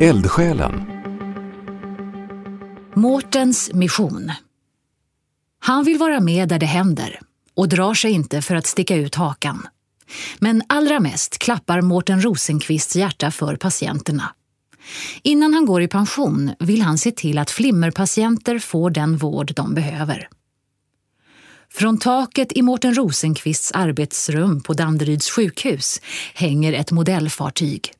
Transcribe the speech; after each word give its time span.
Eldsjälen 0.00 0.82
Mårtens 2.94 3.70
mission. 3.72 4.32
Han 5.60 5.84
vill 5.84 5.98
vara 5.98 6.20
med 6.20 6.48
där 6.48 6.58
det 6.58 6.66
händer 6.66 7.20
och 7.54 7.68
drar 7.68 7.94
sig 7.94 8.10
inte 8.10 8.42
för 8.42 8.54
att 8.54 8.66
sticka 8.66 8.96
ut 8.96 9.14
hakan. 9.14 9.66
Men 10.38 10.62
allra 10.66 11.00
mest 11.00 11.38
klappar 11.38 11.80
Mårten 11.80 12.24
Rosenqvists 12.24 12.96
hjärta 12.96 13.30
för 13.30 13.56
patienterna. 13.56 14.34
Innan 15.22 15.54
han 15.54 15.66
går 15.66 15.82
i 15.82 15.88
pension 15.88 16.50
vill 16.58 16.82
han 16.82 16.98
se 16.98 17.10
till 17.10 17.38
att 17.38 17.50
flimmerpatienter 17.50 18.58
får 18.58 18.90
den 18.90 19.16
vård 19.16 19.52
de 19.54 19.74
behöver. 19.74 20.28
Från 21.72 21.98
taket 21.98 22.52
i 22.52 22.62
Mårten 22.62 22.94
Rosenqvists 22.94 23.72
arbetsrum 23.72 24.60
på 24.60 24.72
Danderyds 24.72 25.30
sjukhus 25.30 26.00
hänger 26.34 26.72
ett 26.72 26.92
modellfartyg. 26.92 27.92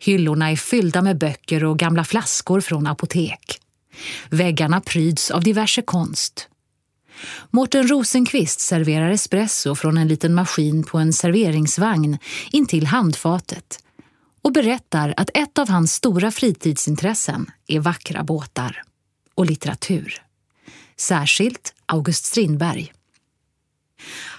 Hyllorna 0.00 0.50
är 0.50 0.56
fyllda 0.56 1.02
med 1.02 1.18
böcker 1.18 1.64
och 1.64 1.78
gamla 1.78 2.04
flaskor 2.04 2.60
från 2.60 2.86
apotek. 2.86 3.60
Väggarna 4.30 4.80
pryds 4.80 5.30
av 5.30 5.42
diverse 5.42 5.82
konst. 5.82 6.48
Mårten 7.50 7.88
Rosenqvist 7.88 8.60
serverar 8.60 9.10
espresso 9.10 9.74
från 9.74 9.98
en 9.98 10.08
liten 10.08 10.34
maskin 10.34 10.84
på 10.84 10.98
en 10.98 11.12
serveringsvagn 11.12 12.18
intill 12.52 12.86
handfatet 12.86 13.78
och 14.42 14.52
berättar 14.52 15.14
att 15.16 15.30
ett 15.34 15.58
av 15.58 15.68
hans 15.68 15.94
stora 15.94 16.30
fritidsintressen 16.30 17.50
är 17.66 17.80
vackra 17.80 18.24
båtar 18.24 18.82
och 19.34 19.46
litteratur. 19.46 20.22
Särskilt 20.96 21.74
August 21.86 22.24
Strindberg. 22.24 22.92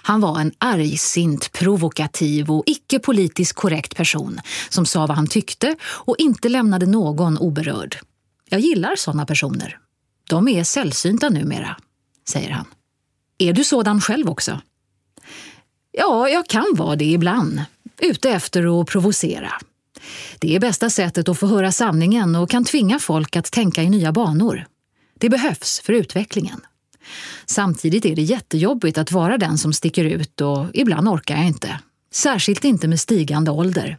Han 0.02 0.22
var 0.22 0.40
en 0.40 0.52
argsint, 0.58 1.52
provokativ 1.52 2.52
och 2.52 2.63
icke 2.66 2.99
politiskt 2.99 3.54
korrekt 3.54 3.95
person 3.95 4.40
som 4.70 4.85
sa 4.85 5.08
vad 5.08 5.18
han 5.18 5.27
tyckte 5.27 5.76
och 5.82 6.15
inte 6.18 6.49
lämnade 6.49 6.85
någon 6.85 7.38
oberörd. 7.38 7.98
Jag 8.49 8.60
gillar 8.60 8.96
sådana 8.96 9.26
personer. 9.26 9.77
De 10.30 10.48
är 10.48 10.63
sällsynta 10.63 11.30
numera, 11.30 11.77
säger 12.30 12.49
han. 12.49 12.65
Är 13.37 13.54
du 13.54 13.63
sådan 13.63 14.02
själv 14.02 14.30
också? 14.30 14.62
Ja, 15.91 16.30
jag 16.30 16.48
kan 16.48 16.65
vara 16.74 16.96
det 16.96 17.05
ibland. 17.05 17.62
Ute 18.02 18.30
efter 18.30 18.82
att 18.82 18.87
provocera. 18.87 19.52
Det 20.40 20.55
är 20.55 20.60
bästa 20.60 20.90
sättet 20.90 21.30
att 21.30 21.40
få 21.40 21.48
höra 21.48 21.71
sanningen 21.71 22.35
och 22.35 22.49
kan 22.49 22.65
tvinga 22.65 22.99
folk 22.99 23.35
att 23.35 23.52
tänka 23.52 23.84
i 23.84 23.90
nya 23.90 24.12
banor. 24.12 24.65
Det 25.20 25.30
behövs 25.30 25.82
för 25.85 25.93
utvecklingen. 25.93 26.62
Samtidigt 27.46 28.05
är 28.05 28.16
det 28.16 28.22
jättejobbigt 28.22 28.98
att 28.98 29.12
vara 29.12 29.38
den 29.38 29.58
som 29.58 29.74
sticker 29.74 30.05
ut 30.05 30.42
och 30.42 30.66
ibland 30.74 31.10
orkar 31.10 31.36
jag 31.36 31.48
inte. 31.48 31.80
Särskilt 32.12 32.66
inte 32.66 32.88
med 32.88 33.00
stigande 33.00 33.52
ålder. 33.52 33.98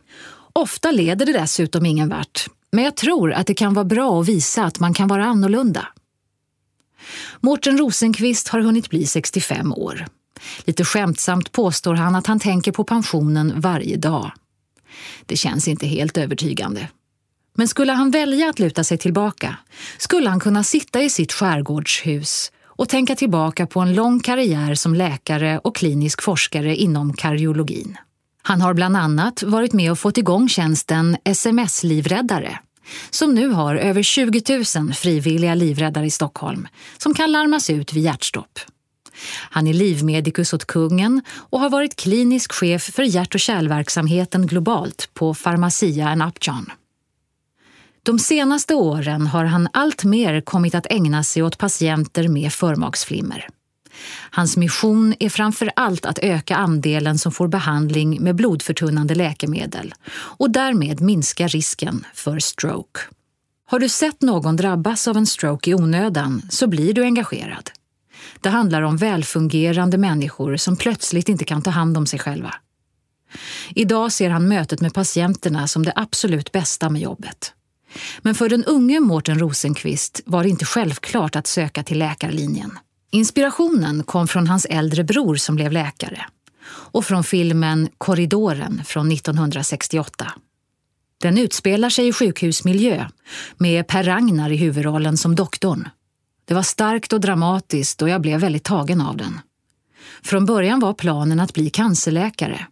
Ofta 0.53 0.91
leder 0.91 1.27
det 1.27 1.33
dessutom 1.33 1.87
ingen 1.87 2.09
vart. 2.09 2.47
Men 2.73 2.85
jag 2.85 2.97
tror 2.97 3.33
att 3.33 3.47
det 3.47 3.55
kan 3.55 3.75
vara 3.75 3.85
bra 3.85 4.21
att 4.21 4.29
visa 4.29 4.65
att 4.65 4.81
man 4.81 4.95
kan 4.95 5.09
vara 5.09 5.25
annorlunda. 5.25 5.89
Mårten 7.41 7.79
Rosenqvist 7.79 8.49
har 8.49 8.61
hunnit 8.61 8.91
bli 8.91 9.07
65 9.07 9.73
år. 9.73 10.07
Lite 10.65 10.85
skämtsamt 10.85 11.53
påstår 11.53 11.95
han 11.95 12.15
att 12.15 12.27
han 12.27 12.41
tänker 12.41 12.73
på 12.73 12.85
pensionen 12.85 13.61
varje 13.61 13.97
dag. 13.97 14.33
Det 15.27 15.37
känns 15.37 15.69
inte 15.69 15.87
helt 15.87 16.19
övertygande. 16.19 16.89
Men 17.55 17.69
skulle 17.69 17.93
han 17.93 18.11
välja 18.11 18.51
att 18.51 18.59
luta 18.59 18.85
sig 18.85 18.99
tillbaka 18.99 19.57
skulle 19.99 20.31
han 20.31 20.41
kunna 20.41 20.65
sitta 20.65 21.03
i 21.03 21.11
sitt 21.11 21.33
skärgårdshus 21.33 22.53
och 22.81 22.89
tänka 22.89 23.17
tillbaka 23.17 23.67
på 23.67 23.81
en 23.81 23.95
lång 23.95 24.21
karriär 24.21 24.75
som 24.75 24.95
läkare 24.95 25.59
och 25.59 25.77
klinisk 25.77 26.23
forskare 26.23 26.77
inom 26.77 27.13
kardiologin. 27.13 27.97
Han 28.43 28.61
har 28.61 28.75
bland 28.75 28.97
annat 28.97 29.43
varit 29.43 29.73
med 29.73 29.91
och 29.91 29.99
fått 29.99 30.19
igång 30.19 30.49
tjänsten 30.49 31.17
SMS-livräddare 31.25 32.59
som 33.11 33.35
nu 33.35 33.49
har 33.49 33.75
över 33.75 34.03
20 34.03 34.43
000 34.77 34.93
frivilliga 34.95 35.55
livräddare 35.55 36.07
i 36.07 36.11
Stockholm 36.11 36.69
som 36.99 37.15
kan 37.15 37.33
larmas 37.33 37.71
ut 37.71 37.93
vid 37.93 38.03
hjärtstopp. 38.03 38.59
Han 39.51 39.67
är 39.67 39.75
livmedikus 39.75 40.53
åt 40.53 40.65
kungen 40.65 41.23
och 41.31 41.61
har 41.61 41.71
varit 41.71 41.97
klinisk 41.97 42.53
chef 42.53 42.83
för 42.83 43.03
hjärt 43.03 43.35
och 43.35 43.41
kärlverksamheten 43.41 44.47
globalt 44.47 45.11
på 45.15 45.35
Pharmacia 45.35 46.29
Upjohn. 46.29 46.71
De 48.03 48.19
senaste 48.19 48.75
åren 48.75 49.27
har 49.27 49.45
han 49.45 49.69
alltmer 49.73 50.41
kommit 50.41 50.75
att 50.75 50.87
ägna 50.91 51.25
sig 51.25 51.43
åt 51.43 51.59
patienter 51.59 52.29
med 52.29 52.53
förmaksflimmer. 52.53 53.49
Hans 54.31 54.57
mission 54.57 55.15
är 55.21 55.29
framför 55.29 55.71
allt 55.77 56.07
att 56.07 56.19
öka 56.19 56.57
andelen 56.57 57.19
som 57.19 57.33
får 57.33 57.49
behandling 57.49 58.23
med 58.23 58.35
blodförtunnande 58.37 59.15
läkemedel 59.15 59.95
och 60.13 60.51
därmed 60.51 61.01
minska 61.01 61.47
risken 61.47 62.07
för 62.15 62.39
stroke. 62.39 63.01
Har 63.67 63.79
du 63.79 63.89
sett 63.89 64.23
någon 64.23 64.57
drabbas 64.57 65.09
av 65.09 65.17
en 65.17 65.27
stroke 65.27 65.71
i 65.71 65.75
onödan 65.75 66.43
så 66.51 66.67
blir 66.67 66.95
du 66.95 67.05
engagerad. 67.05 67.71
Det 68.41 68.49
handlar 68.49 68.83
om 68.83 68.97
välfungerande 68.97 69.99
människor 69.99 70.57
som 70.57 70.77
plötsligt 70.77 71.29
inte 71.29 71.45
kan 71.45 71.63
ta 71.63 71.71
hand 71.71 71.97
om 71.97 72.07
sig 72.07 72.19
själva. 72.19 72.55
Idag 73.75 74.13
ser 74.13 74.31
han 74.31 74.49
mötet 74.49 74.81
med 74.81 74.95
patienterna 74.95 75.67
som 75.67 75.85
det 75.85 75.93
absolut 75.97 76.53
bästa 76.53 76.91
med 76.91 77.03
jobbet. 77.03 77.55
Men 78.23 78.35
för 78.35 78.49
den 78.49 78.65
unge 78.65 79.01
Mårten 79.01 79.39
Rosenqvist 79.39 80.21
var 80.27 80.43
det 80.43 80.49
inte 80.49 80.65
självklart 80.65 81.37
att 81.37 81.47
söka 81.47 81.83
till 81.83 81.99
läkarlinjen. 81.99 82.79
Inspirationen 83.11 84.03
kom 84.05 84.29
från 84.29 84.47
hans 84.47 84.65
äldre 84.65 85.05
bror 85.05 85.37
som 85.37 85.57
blev 85.57 85.73
läkare 85.73 86.27
och 86.71 87.05
från 87.05 87.25
filmen 87.25 87.89
Korridoren 87.99 88.83
från 88.85 89.13
1968. 89.13 90.33
Den 91.21 91.39
utspelar 91.39 91.91
sig 91.91 92.09
i 92.09 92.13
sjukhusmiljö 92.13 93.07
med 93.57 93.87
Per 93.87 94.05
Ragnar 94.05 94.51
i 94.51 94.57
huvudrollen 94.57 95.17
som 95.17 95.35
doktorn. 95.35 95.89
Det 96.45 96.55
var 96.55 96.63
starkt 96.63 97.13
och 97.13 97.21
dramatiskt 97.21 98.03
och 98.03 98.09
jag 98.09 98.21
blev 98.21 98.41
väldigt 98.41 98.65
tagen 98.65 99.01
av 99.01 99.17
den. 99.17 99.41
Från 100.23 100.47
början 100.47 100.81
var 100.81 100.95
planen 100.95 101.41
att 101.41 101.55
bli 101.55 101.71
cancerläkare. 101.71 102.67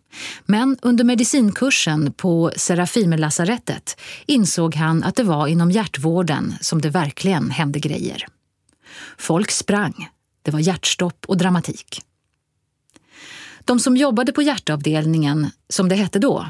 Men 0.47 0.77
under 0.83 1.05
medicinkursen 1.05 2.13
på 2.13 2.53
Serafimerlasarettet 2.57 4.01
insåg 4.27 4.75
han 4.75 5.05
att 5.05 5.17
det 5.17 5.23
var 5.23 5.47
inom 5.47 5.71
hjärtvården 5.71 6.55
som 6.61 6.81
det 6.81 6.91
verkligen 6.91 7.51
hände 7.51 7.79
grejer. 7.79 8.27
Folk 9.19 9.51
sprang. 9.51 10.09
Det 10.43 10.51
var 10.51 10.61
hjärtstopp 10.61 11.25
och 11.29 11.37
dramatik. 11.37 12.03
De 13.65 13.81
som 13.81 13.97
jobbade 13.97 14.33
på 14.33 14.43
hjärtavdelningen, 14.43 15.51
som 15.69 15.89
det 15.89 15.95
hette 15.95 16.19
då, 16.19 16.47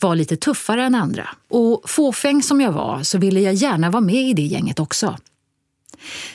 var 0.00 0.14
lite 0.14 0.36
tuffare 0.36 0.84
än 0.84 0.94
andra. 0.94 1.28
Och 1.48 1.90
fåfäng 1.90 2.42
som 2.42 2.60
jag 2.60 2.72
var 2.72 3.02
så 3.02 3.18
ville 3.18 3.40
jag 3.40 3.54
gärna 3.54 3.90
vara 3.90 4.00
med 4.00 4.28
i 4.28 4.32
det 4.32 4.42
gänget 4.42 4.80
också. 4.80 5.16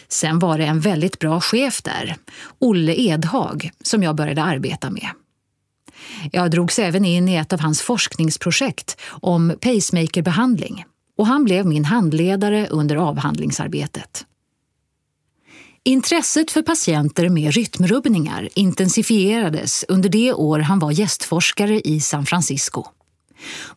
Sen 0.07 0.39
var 0.39 0.57
det 0.57 0.65
en 0.65 0.79
väldigt 0.79 1.19
bra 1.19 1.41
chef 1.41 1.81
där, 1.81 2.15
Olle 2.59 2.95
Edhag, 2.95 3.71
som 3.81 4.03
jag 4.03 4.15
började 4.15 4.43
arbeta 4.43 4.89
med. 4.89 5.09
Jag 6.31 6.51
drogs 6.51 6.79
även 6.79 7.05
in 7.05 7.29
i 7.29 7.35
ett 7.35 7.53
av 7.53 7.59
hans 7.59 7.81
forskningsprojekt 7.81 8.97
om 9.07 9.53
pacemakerbehandling 9.61 10.85
och 11.17 11.27
han 11.27 11.43
blev 11.43 11.65
min 11.65 11.85
handledare 11.85 12.67
under 12.67 12.95
avhandlingsarbetet. 12.95 14.25
Intresset 15.83 16.51
för 16.51 16.61
patienter 16.61 17.29
med 17.29 17.53
rytmrubbningar 17.53 18.49
intensifierades 18.55 19.85
under 19.87 20.09
det 20.09 20.33
år 20.33 20.59
han 20.59 20.79
var 20.79 20.91
gästforskare 20.91 21.81
i 21.81 21.99
San 21.99 22.25
Francisco. 22.25 22.83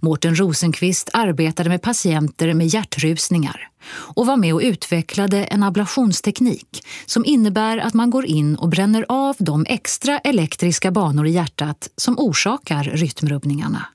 Mårten 0.00 0.34
Rosenqvist 0.34 1.10
arbetade 1.12 1.68
med 1.68 1.82
patienter 1.82 2.54
med 2.54 2.66
hjärtrusningar 2.66 3.68
och 3.90 4.26
var 4.26 4.36
med 4.36 4.54
och 4.54 4.60
utvecklade 4.60 5.44
en 5.44 5.62
ablationsteknik 5.62 6.86
som 7.06 7.24
innebär 7.24 7.78
att 7.78 7.94
man 7.94 8.10
går 8.10 8.26
in 8.26 8.56
och 8.56 8.68
bränner 8.68 9.04
av 9.08 9.36
de 9.38 9.66
extra 9.68 10.18
elektriska 10.18 10.90
banor 10.90 11.26
i 11.26 11.30
hjärtat 11.30 11.88
som 11.96 12.18
orsakar 12.18 12.84
rytmrubbningarna. 12.84 13.86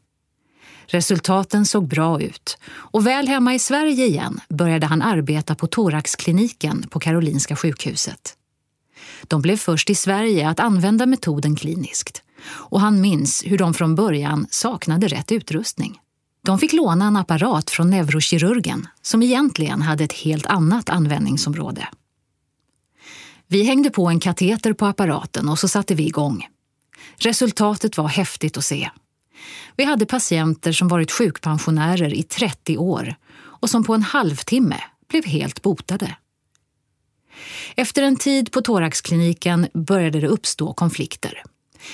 Resultaten 0.85 1.65
såg 1.65 1.87
bra 1.87 2.21
ut 2.21 2.57
och 2.65 3.07
väl 3.07 3.27
hemma 3.27 3.53
i 3.53 3.59
Sverige 3.59 4.05
igen 4.05 4.39
började 4.49 4.85
han 4.85 5.01
arbeta 5.01 5.55
på 5.55 5.67
thoraxkliniken 5.67 6.85
på 6.89 6.99
Karolinska 6.99 7.55
sjukhuset. 7.55 8.37
De 9.27 9.41
blev 9.41 9.57
först 9.57 9.89
i 9.89 9.95
Sverige 9.95 10.49
att 10.49 10.59
använda 10.59 11.05
metoden 11.05 11.55
kliniskt 11.55 12.22
och 12.45 12.81
han 12.81 13.01
minns 13.01 13.43
hur 13.45 13.57
de 13.57 13.73
från 13.73 13.95
början 13.95 14.47
saknade 14.49 15.07
rätt 15.07 15.31
utrustning. 15.31 15.99
De 16.45 16.59
fick 16.59 16.73
låna 16.73 17.05
en 17.05 17.17
apparat 17.17 17.69
från 17.69 17.89
neurokirurgen 17.89 18.87
som 19.01 19.23
egentligen 19.23 19.81
hade 19.81 20.03
ett 20.03 20.13
helt 20.13 20.45
annat 20.45 20.89
användningsområde. 20.89 21.87
Vi 23.47 23.63
hängde 23.63 23.89
på 23.89 24.07
en 24.07 24.19
kateter 24.19 24.73
på 24.73 24.85
apparaten 24.85 25.49
och 25.49 25.59
så 25.59 25.67
satte 25.67 25.95
vi 25.95 26.07
igång. 26.07 26.47
Resultatet 27.17 27.97
var 27.97 28.07
häftigt 28.07 28.57
att 28.57 28.65
se. 28.65 28.89
Vi 29.75 29.83
hade 29.83 30.05
patienter 30.05 30.71
som 30.71 30.87
varit 30.87 31.11
sjukpensionärer 31.11 32.13
i 32.13 32.23
30 32.23 32.77
år 32.77 33.15
och 33.35 33.69
som 33.69 33.83
på 33.83 33.93
en 33.93 34.01
halvtimme 34.01 34.81
blev 35.09 35.25
helt 35.25 35.61
botade. 35.61 36.15
Efter 37.75 38.03
en 38.03 38.15
tid 38.15 38.51
på 38.51 38.61
thoraxkliniken 38.61 39.67
började 39.73 40.19
det 40.19 40.27
uppstå 40.27 40.73
konflikter. 40.73 41.43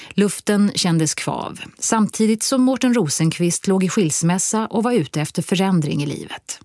Luften 0.10 0.72
kändes 0.76 1.16
kvav, 1.16 1.60
samtidigt 1.80 2.44
som 2.44 2.62
Mårten 2.62 2.94
Rosenqvist 2.94 3.68
låg 3.68 3.84
i 3.84 3.90
skilsmässa 3.90 4.68
och 4.68 4.84
var 4.84 4.92
ute 4.92 5.22
efter 5.22 5.42
förändring 5.42 6.04
i 6.04 6.06
livet. 6.06 6.60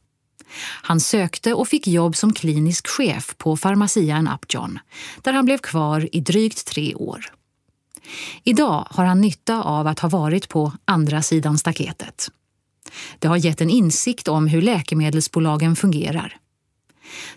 Han 0.82 1.00
sökte 1.00 1.54
och 1.54 1.68
fick 1.68 1.86
jobb 1.86 2.16
som 2.16 2.32
klinisk 2.32 2.86
chef 2.86 3.34
på 3.38 3.56
Pharmacia 3.56 4.38
Upjohn, 4.42 4.78
där 5.22 5.32
han 5.32 5.44
blev 5.44 5.58
kvar 5.58 6.08
i 6.12 6.20
drygt 6.20 6.66
tre 6.66 6.94
år. 6.94 7.32
Idag 8.44 8.86
har 8.90 9.04
han 9.04 9.20
nytta 9.20 9.62
av 9.62 9.86
att 9.86 9.98
ha 9.98 10.08
varit 10.08 10.48
på 10.48 10.72
andra 10.84 11.22
sidan 11.22 11.58
staketet. 11.58 12.30
Det 13.18 13.28
har 13.28 13.36
gett 13.36 13.60
en 13.60 13.70
insikt 13.70 14.28
om 14.28 14.46
hur 14.46 14.62
läkemedelsbolagen 14.62 15.76
fungerar. 15.76 16.36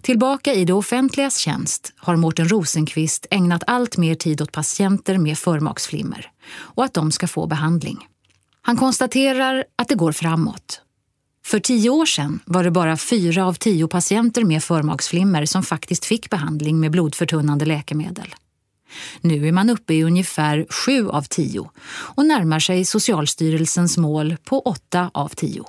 Tillbaka 0.02 0.54
i 0.54 0.66
det 0.66 0.74
offentligas 0.74 1.38
tjänst 1.38 1.94
har 1.98 2.16
Mårten 2.16 2.50
Rosenqvist 2.50 3.26
ägnat 3.32 3.64
allt 3.68 3.98
mer 3.98 4.16
tid 4.16 4.42
åt 4.42 4.52
patienter 4.52 5.18
med 5.18 5.38
förmaksflimmer 5.38 6.32
och 6.56 6.84
att 6.86 6.94
de 6.94 7.12
ska 7.12 7.28
få 7.28 7.48
behandling. 7.48 8.08
Han 8.62 8.78
konstaterar 8.78 9.64
att 9.76 9.88
det 9.88 9.96
går 9.96 10.12
framåt. 10.12 10.82
För 11.46 11.60
tio 11.60 11.90
år 11.90 12.06
sedan 12.06 12.40
var 12.46 12.64
det 12.64 12.72
bara 12.72 12.98
fyra 12.98 13.46
av 13.48 13.54
tio 13.54 13.88
patienter 13.88 14.44
med 14.44 14.64
förmaksflimmer 14.64 15.46
som 15.46 15.64
faktiskt 15.64 16.06
fick 16.06 16.30
behandling 16.30 16.80
med 16.80 16.92
blodförtunnande 16.92 17.66
läkemedel. 17.66 18.36
Nu 19.22 19.48
är 19.48 19.52
man 19.52 19.70
uppe 19.70 19.94
i 19.94 20.04
ungefär 20.04 20.68
sju 20.70 21.10
av 21.10 21.22
tio 21.22 21.70
och 21.90 22.26
närmar 22.26 22.60
sig 22.60 22.86
Socialstyrelsens 22.86 23.98
mål 23.98 24.38
på 24.44 24.60
åtta 24.60 25.12
av 25.14 25.30
tio. 25.30 25.64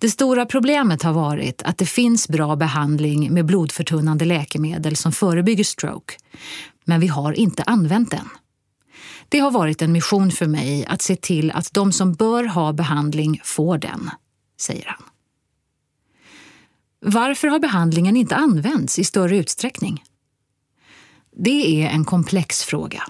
Det 0.00 0.10
stora 0.10 0.46
problemet 0.46 1.02
har 1.02 1.12
varit 1.12 1.62
att 1.62 1.78
det 1.78 1.86
finns 1.86 2.28
bra 2.28 2.56
behandling 2.56 3.34
med 3.34 3.46
blodförtunnande 3.46 4.24
läkemedel 4.24 4.96
som 4.96 5.12
förebygger 5.12 5.64
stroke, 5.64 6.14
men 6.84 7.00
vi 7.00 7.06
har 7.06 7.32
inte 7.32 7.62
använt 7.62 8.10
den. 8.10 8.28
Det 9.28 9.38
har 9.38 9.50
varit 9.50 9.82
en 9.82 9.92
mission 9.92 10.30
för 10.30 10.46
mig 10.46 10.86
att 10.86 11.02
se 11.02 11.16
till 11.16 11.50
att 11.50 11.72
de 11.72 11.92
som 11.92 12.14
bör 12.14 12.44
ha 12.44 12.72
behandling 12.72 13.40
får 13.44 13.78
den, 13.78 14.10
säger 14.60 14.86
han. 14.86 15.02
Varför 17.00 17.48
har 17.48 17.58
behandlingen 17.58 18.16
inte 18.16 18.36
använts 18.36 18.98
i 18.98 19.04
större 19.04 19.36
utsträckning? 19.36 20.04
Det 21.36 21.82
är 21.82 21.88
en 21.88 22.04
komplex 22.04 22.62
fråga. 22.62 23.02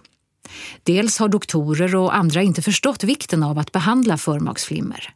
Dels 0.83 1.19
har 1.19 1.29
doktorer 1.29 1.97
och 1.97 2.17
andra 2.17 2.43
inte 2.43 2.63
förstått 2.63 3.05
vikten 3.05 3.43
av 3.43 3.59
att 3.59 3.73
behandla 3.73 4.17
förmaksflimmer. 4.17 5.15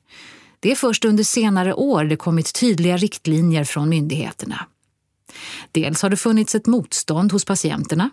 Det 0.64 0.70
är 0.70 0.76
först 0.76 1.04
under 1.04 1.24
senare 1.24 1.74
år 1.74 2.04
det 2.04 2.16
kommit 2.16 2.54
tydliga 2.54 2.96
riktlinjer 2.96 3.64
från 3.64 3.88
myndigheterna. 3.88 4.66
Dels 5.72 6.02
har 6.02 6.10
det 6.10 6.16
funnits 6.16 6.54
ett 6.54 6.66
motstånd 6.66 7.32
hos 7.32 7.44
patienterna. 7.44 8.10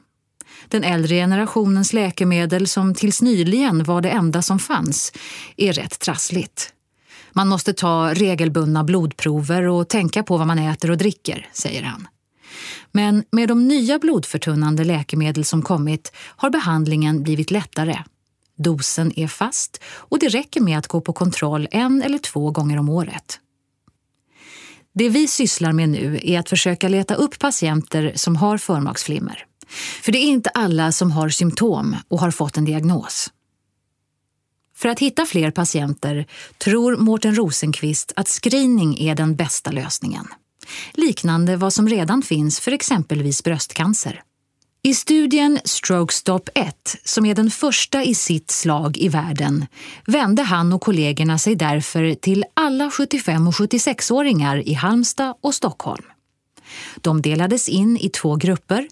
Den 0.67 0.83
äldre 0.83 1.15
generationens 1.15 1.93
läkemedel, 1.93 2.67
som 2.67 2.93
tills 2.93 3.21
nyligen 3.21 3.83
var 3.83 4.01
det 4.01 4.09
enda 4.09 4.41
som 4.41 4.59
fanns, 4.59 5.13
är 5.57 5.73
rätt 5.73 5.99
trassligt. 5.99 6.73
Man 7.31 7.47
måste 7.47 7.73
ta 7.73 8.13
regelbundna 8.13 8.83
blodprover 8.83 9.67
och 9.67 9.89
tänka 9.89 10.23
på 10.23 10.37
vad 10.37 10.47
man 10.47 10.59
äter 10.59 10.91
och 10.91 10.97
dricker, 10.97 11.49
säger 11.53 11.83
han. 11.83 12.07
Men 12.91 13.23
med 13.31 13.47
de 13.47 13.67
nya 13.67 13.99
blodförtunnande 13.99 14.83
läkemedel 14.83 15.45
som 15.45 15.61
kommit 15.61 16.11
har 16.17 16.49
behandlingen 16.49 17.23
blivit 17.23 17.51
lättare. 17.51 17.97
Dosen 18.63 19.19
är 19.19 19.27
fast 19.27 19.81
och 19.83 20.19
det 20.19 20.29
räcker 20.29 20.61
med 20.61 20.77
att 20.77 20.87
gå 20.87 21.01
på 21.01 21.13
kontroll 21.13 21.67
en 21.71 22.01
eller 22.01 22.17
två 22.17 22.51
gånger 22.51 22.77
om 22.77 22.89
året. 22.89 23.39
Det 24.93 25.09
vi 25.09 25.27
sysslar 25.27 25.71
med 25.71 25.89
nu 25.89 26.19
är 26.23 26.39
att 26.39 26.49
försöka 26.49 26.87
leta 26.87 27.15
upp 27.15 27.39
patienter 27.39 28.13
som 28.15 28.35
har 28.35 28.57
förmaksflimmer. 28.57 29.45
För 30.01 30.11
det 30.11 30.17
är 30.17 30.27
inte 30.27 30.49
alla 30.49 30.91
som 30.91 31.11
har 31.11 31.29
symptom 31.29 31.95
och 32.07 32.19
har 32.19 32.31
fått 32.31 32.57
en 32.57 32.65
diagnos. 32.65 33.31
För 34.75 34.89
att 34.89 34.99
hitta 34.99 35.25
fler 35.25 35.51
patienter 35.51 36.25
tror 36.57 36.97
Mårten 36.97 37.35
Rosenqvist 37.35 38.13
att 38.15 38.27
screening 38.27 38.99
är 38.99 39.15
den 39.15 39.35
bästa 39.35 39.71
lösningen 39.71 40.27
liknande 40.93 41.55
vad 41.55 41.73
som 41.73 41.87
redan 41.87 42.21
finns 42.21 42.59
för 42.59 42.71
exempelvis 42.71 43.43
bröstcancer. 43.43 44.23
I 44.83 44.93
studien 44.93 45.59
Stroke 45.65 46.13
Stop 46.13 46.49
1, 46.55 46.97
som 47.03 47.25
är 47.25 47.35
den 47.35 47.51
första 47.51 48.03
i 48.03 48.15
sitt 48.15 48.51
slag 48.51 48.97
i 48.97 49.09
världen, 49.09 49.65
vände 50.05 50.43
han 50.43 50.73
och 50.73 50.81
kollegorna 50.81 51.37
sig 51.37 51.55
därför 51.55 52.15
till 52.15 52.45
alla 52.53 52.91
75 52.91 53.47
och 53.47 53.53
76-åringar 53.53 54.67
i 54.67 54.73
Halmstad 54.73 55.35
och 55.41 55.55
Stockholm. 55.55 56.03
De 57.01 57.21
delades 57.21 57.69
in 57.69 57.97
i 57.97 58.09
två 58.09 58.35
grupper, 58.35 58.87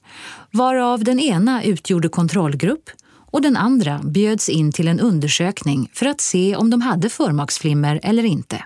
varav 0.51 1.03
den 1.03 1.19
ena 1.19 1.63
utgjorde 1.63 2.09
kontrollgrupp 2.09 2.89
och 3.31 3.41
den 3.41 3.57
andra 3.57 4.01
bjöds 4.03 4.50
in 4.50 4.71
till 4.71 4.88
en 4.88 5.00
undersökning 5.00 5.89
för 5.94 6.06
att 6.06 6.21
se 6.21 6.56
om 6.56 6.69
de 6.69 6.81
hade 6.81 7.09
förmaksflimmer 7.09 8.00
eller 8.03 8.24
inte. 8.24 8.65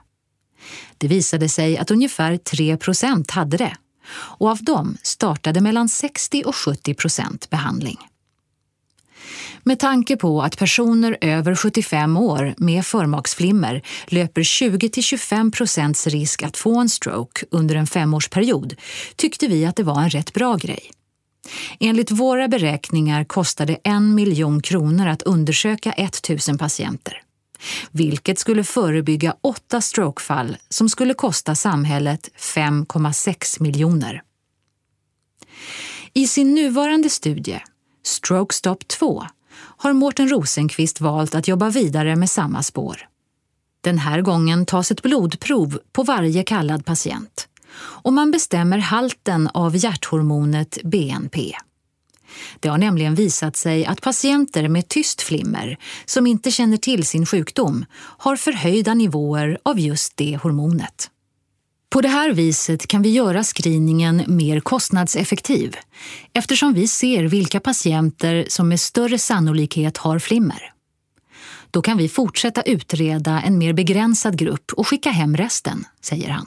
Det 0.98 1.08
visade 1.08 1.50
sig 1.50 1.78
att 1.78 1.92
ungefär 1.92 2.38
3 2.38 2.78
procent 2.78 3.32
hade 3.32 3.58
det 3.58 3.78
och 4.12 4.50
av 4.50 4.64
dem 4.64 4.98
startade 5.04 5.62
mellan 5.62 5.90
60 5.90 6.44
och 6.46 6.56
70 6.56 6.94
procent 6.94 7.50
behandling. 7.50 7.98
Med 9.64 9.80
tanke 9.80 10.18
på 10.18 10.42
att 10.42 10.58
personer 10.58 11.18
över 11.22 11.56
75 11.56 12.18
år 12.18 12.54
med 12.58 12.86
förmaksflimmer 12.86 13.82
löper 14.08 14.42
20-25 14.42 15.52
procents 15.52 16.08
risk 16.08 16.44
att 16.44 16.58
få 16.58 16.80
en 16.80 16.90
stroke 16.90 17.46
under 17.52 17.76
en 17.76 17.88
femårsperiod 17.88 18.76
tyckte 19.16 19.48
vi 19.48 19.66
att 19.66 19.76
det 19.76 19.84
var 19.84 20.02
en 20.02 20.10
rätt 20.10 20.34
bra 20.34 20.56
grej. 20.56 20.92
Enligt 21.80 22.12
våra 22.12 22.48
beräkningar 22.48 23.24
kostar 23.24 23.66
det 23.66 23.78
en 23.84 24.16
miljon 24.16 24.62
kronor 24.62 25.08
att 25.08 25.22
undersöka 25.22 25.92
1000 25.92 26.58
patienter 26.58 27.23
vilket 27.92 28.40
skulle 28.40 28.64
förebygga 28.64 29.36
åtta 29.42 29.82
strokefall 29.82 30.58
som 30.70 30.90
skulle 30.90 31.14
kosta 31.14 31.56
samhället 31.56 32.30
5,6 32.38 33.62
miljoner. 33.62 34.22
I 36.14 36.28
sin 36.28 36.56
nuvarande 36.56 37.10
studie, 37.10 37.62
Stroke 38.04 38.56
Stop 38.56 38.88
2, 38.88 39.24
har 39.56 39.94
Mårten 39.94 40.30
Rosenqvist 40.30 41.02
valt 41.02 41.36
att 41.36 41.48
jobba 41.48 41.70
vidare 41.70 42.16
med 42.16 42.30
samma 42.30 42.64
spår. 42.64 43.08
Den 43.82 43.98
här 43.98 44.22
gången 44.22 44.66
tas 44.66 44.92
ett 44.92 45.02
blodprov 45.02 45.80
på 45.92 46.04
varje 46.04 46.44
kallad 46.44 46.86
patient 46.86 47.48
och 47.76 48.14
man 48.14 48.32
bestämmer 48.32 48.78
halten 48.78 49.48
av 49.54 49.76
hjärthormonet 49.76 50.78
BNP. 50.84 51.52
Det 52.60 52.70
har 52.70 52.78
nämligen 52.78 53.16
visat 53.16 53.56
sig 53.56 53.86
att 53.86 54.02
patienter 54.02 54.68
med 54.68 54.88
tyst 54.88 55.22
flimmer 55.22 55.78
som 56.06 56.28
inte 56.28 56.52
känner 56.52 56.78
till 56.78 57.06
sin 57.06 57.26
sjukdom 57.26 57.86
har 57.96 58.36
förhöjda 58.36 58.94
nivåer 58.94 59.58
av 59.64 59.80
just 59.80 60.18
det 60.18 60.40
hormonet. 60.44 61.10
På 61.90 62.02
det 62.02 62.08
här 62.08 62.32
viset 62.32 62.88
kan 62.88 63.02
vi 63.02 63.10
göra 63.10 63.44
screeningen 63.44 64.24
mer 64.28 64.60
kostnadseffektiv 64.60 65.76
eftersom 66.34 66.74
vi 66.74 66.88
ser 66.88 67.24
vilka 67.24 67.60
patienter 67.60 68.46
som 68.48 68.70
med 68.70 68.80
större 68.80 69.20
sannolikhet 69.20 69.98
har 69.98 70.20
flimmer. 70.20 70.74
Då 71.72 71.82
kan 71.82 71.98
vi 71.98 72.10
fortsätta 72.10 72.62
utreda 72.62 73.42
en 73.42 73.58
mer 73.58 73.74
begränsad 73.74 74.38
grupp 74.38 74.72
och 74.78 74.88
skicka 74.88 75.10
hem 75.10 75.38
resten, 75.38 75.86
säger 76.02 76.30
han. 76.30 76.46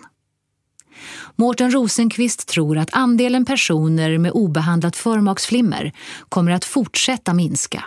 Mårten 1.36 1.70
Rosenqvist 1.70 2.48
tror 2.48 2.78
att 2.78 2.94
andelen 2.94 3.44
personer 3.44 4.18
med 4.18 4.32
obehandlat 4.32 4.96
förmaksflimmer 4.96 5.92
kommer 6.28 6.52
att 6.52 6.64
fortsätta 6.64 7.34
minska, 7.34 7.84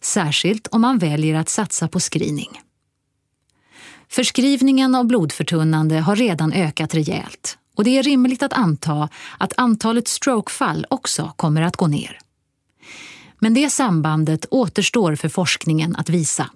särskilt 0.00 0.66
om 0.66 0.80
man 0.80 0.98
väljer 0.98 1.34
att 1.34 1.48
satsa 1.48 1.88
på 1.88 2.00
screening. 2.00 2.60
Förskrivningen 4.08 4.94
av 4.94 5.04
blodförtunnande 5.06 6.00
har 6.00 6.16
redan 6.16 6.52
ökat 6.52 6.94
rejält 6.94 7.58
och 7.76 7.84
det 7.84 7.98
är 7.98 8.02
rimligt 8.02 8.42
att 8.42 8.52
anta 8.52 9.08
att 9.38 9.52
antalet 9.56 10.08
strokefall 10.08 10.86
också 10.90 11.32
kommer 11.36 11.62
att 11.62 11.76
gå 11.76 11.86
ner. 11.86 12.18
Men 13.38 13.54
det 13.54 13.70
sambandet 13.70 14.46
återstår 14.50 15.14
för 15.14 15.28
forskningen 15.28 15.96
att 15.96 16.08
visa. 16.08 16.50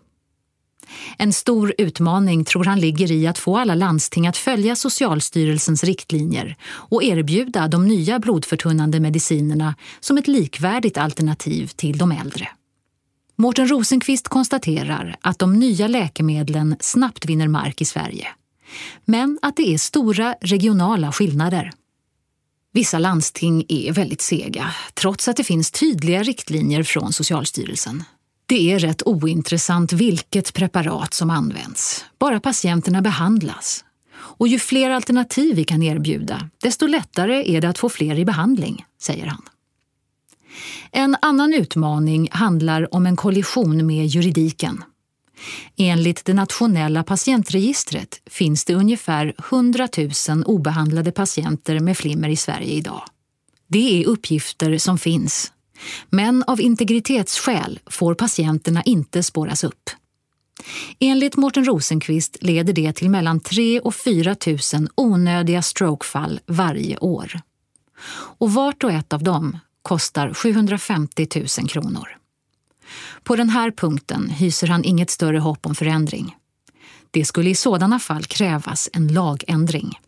En 1.18 1.32
stor 1.32 1.74
utmaning 1.78 2.44
tror 2.44 2.64
han 2.64 2.80
ligger 2.80 3.12
i 3.12 3.26
att 3.26 3.38
få 3.38 3.58
alla 3.58 3.74
landsting 3.74 4.26
att 4.26 4.36
följa 4.36 4.76
Socialstyrelsens 4.76 5.84
riktlinjer 5.84 6.56
och 6.66 7.02
erbjuda 7.02 7.68
de 7.68 7.86
nya 7.86 8.18
blodförtunnande 8.18 9.00
medicinerna 9.00 9.74
som 10.00 10.18
ett 10.18 10.28
likvärdigt 10.28 10.98
alternativ 10.98 11.66
till 11.66 11.98
de 11.98 12.12
äldre. 12.12 12.48
Mårten 13.38 13.68
Rosenqvist 13.68 14.28
konstaterar 14.28 15.16
att 15.20 15.38
de 15.38 15.52
nya 15.52 15.88
läkemedlen 15.88 16.76
snabbt 16.80 17.26
vinner 17.26 17.48
mark 17.48 17.80
i 17.80 17.84
Sverige. 17.84 18.28
Men 19.04 19.38
att 19.42 19.56
det 19.56 19.74
är 19.74 19.78
stora 19.78 20.34
regionala 20.40 21.12
skillnader. 21.12 21.72
Vissa 22.72 22.98
landsting 22.98 23.64
är 23.68 23.92
väldigt 23.92 24.20
sega, 24.20 24.74
trots 24.94 25.28
att 25.28 25.36
det 25.36 25.44
finns 25.44 25.70
tydliga 25.70 26.22
riktlinjer 26.22 26.82
från 26.82 27.12
Socialstyrelsen. 27.12 28.04
Det 28.48 28.72
är 28.72 28.78
rätt 28.78 29.02
ointressant 29.06 29.92
vilket 29.92 30.54
preparat 30.54 31.14
som 31.14 31.30
används, 31.30 32.04
bara 32.18 32.40
patienterna 32.40 33.02
behandlas. 33.02 33.84
Och 34.16 34.48
ju 34.48 34.58
fler 34.58 34.90
alternativ 34.90 35.56
vi 35.56 35.64
kan 35.64 35.82
erbjuda, 35.82 36.50
desto 36.62 36.86
lättare 36.86 37.56
är 37.56 37.60
det 37.60 37.68
att 37.68 37.78
få 37.78 37.88
fler 37.88 38.18
i 38.18 38.24
behandling, 38.24 38.84
säger 39.00 39.26
han. 39.26 39.42
En 40.92 41.16
annan 41.22 41.54
utmaning 41.54 42.28
handlar 42.32 42.94
om 42.94 43.06
en 43.06 43.16
kollision 43.16 43.86
med 43.86 44.06
juridiken. 44.06 44.84
Enligt 45.76 46.24
det 46.24 46.34
nationella 46.34 47.04
patientregistret 47.04 48.20
finns 48.26 48.64
det 48.64 48.74
ungefär 48.74 49.34
100 49.50 49.88
000 50.28 50.44
obehandlade 50.46 51.12
patienter 51.12 51.80
med 51.80 51.96
flimmer 51.96 52.28
i 52.28 52.36
Sverige 52.36 52.72
idag. 52.72 53.02
Det 53.68 54.02
är 54.02 54.06
uppgifter 54.06 54.78
som 54.78 54.98
finns. 54.98 55.52
Men 56.10 56.44
av 56.46 56.60
integritetsskäl 56.60 57.80
får 57.86 58.14
patienterna 58.14 58.82
inte 58.82 59.22
spåras 59.22 59.64
upp. 59.64 59.90
Enligt 60.98 61.36
Mårten 61.36 61.64
Rosenqvist 61.64 62.36
leder 62.40 62.72
det 62.72 62.92
till 62.92 63.10
mellan 63.10 63.40
3 63.40 63.80
och 63.80 63.94
4 63.94 64.36
000 64.46 64.88
onödiga 64.94 65.62
strokefall 65.62 66.40
varje 66.46 66.98
år. 66.98 67.40
Och 68.38 68.52
vart 68.52 68.84
och 68.84 68.92
ett 68.92 69.12
av 69.12 69.22
dem 69.22 69.58
kostar 69.82 70.34
750 70.34 71.28
000 71.58 71.68
kronor. 71.68 72.16
På 73.22 73.36
den 73.36 73.48
här 73.48 73.70
punkten 73.70 74.30
hyser 74.30 74.66
han 74.66 74.84
inget 74.84 75.10
större 75.10 75.38
hopp 75.38 75.66
om 75.66 75.74
förändring. 75.74 76.36
Det 77.10 77.24
skulle 77.24 77.50
i 77.50 77.54
sådana 77.54 77.98
fall 77.98 78.24
krävas 78.24 78.88
en 78.92 79.08
lagändring. 79.08 79.98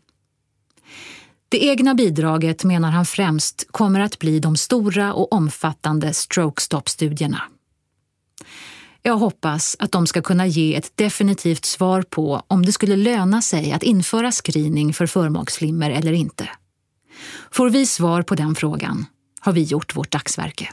Det 1.51 1.65
egna 1.65 1.95
bidraget 1.95 2.65
menar 2.65 2.91
han 2.91 3.07
främst 3.07 3.67
kommer 3.71 4.01
att 4.01 4.19
bli 4.19 4.41
de 4.41 4.57
stora 4.57 5.15
och 5.15 5.33
omfattande 5.33 6.15
stroke 6.15 6.63
stop-studierna. 6.63 7.43
Jag 9.03 9.17
hoppas 9.17 9.77
att 9.79 9.93
de 9.93 10.07
ska 10.07 10.23
kunna 10.23 10.47
ge 10.47 10.77
ett 10.77 10.93
definitivt 10.95 11.65
svar 11.65 12.03
på 12.03 12.43
om 12.49 12.67
det 12.67 12.73
skulle 12.73 12.97
löna 12.97 13.43
sig 13.43 13.73
att 13.73 13.83
införa 13.83 14.33
screening 14.33 14.95
för 14.95 15.07
förmaksflimmer 15.07 15.91
eller 15.91 16.13
inte. 16.13 16.49
Får 17.51 17.71
vi 17.71 17.87
svar 17.87 18.23
på 18.23 18.35
den 18.35 18.55
frågan 18.55 19.07
har 19.41 19.53
vi 19.53 19.63
gjort 19.63 19.97
vårt 19.97 20.11
dagsverke. 20.13 20.69